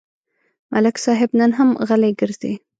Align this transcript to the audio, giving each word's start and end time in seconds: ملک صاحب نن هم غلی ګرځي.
ملک 0.71 0.95
صاحب 1.05 1.29
نن 1.39 1.51
هم 1.57 1.69
غلی 1.87 2.11
ګرځي. 2.21 2.53